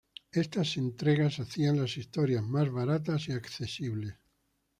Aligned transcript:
Estas 0.31 0.77
entregas 0.77 1.39
hacían 1.39 1.79
las 1.79 1.95
historias 1.95 2.41
más 2.41 2.71
baratas 2.71 3.27
y 3.29 3.33
accesibles. 3.33 4.15